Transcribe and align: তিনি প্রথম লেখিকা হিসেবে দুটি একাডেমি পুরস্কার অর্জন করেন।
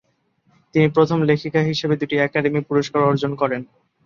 তিনি 0.75 0.87
প্রথম 0.95 1.19
লেখিকা 1.29 1.61
হিসেবে 1.69 1.95
দুটি 2.01 2.15
একাডেমি 2.17 2.61
পুরস্কার 2.69 3.01
অর্জন 3.03 3.31
করেন। 3.41 3.61